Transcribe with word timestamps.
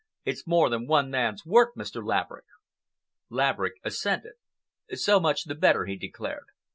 It's 0.25 0.47
more 0.47 0.67
than 0.67 0.87
one 0.87 1.11
man's 1.11 1.45
work, 1.45 1.75
Mr. 1.77 2.03
Laverick." 2.03 2.45
Laverick 3.29 3.75
assented. 3.83 4.33
"So 4.93 5.19
much 5.19 5.43
the 5.43 5.53
better," 5.53 5.85
he 5.85 5.95
declared. 5.95 6.45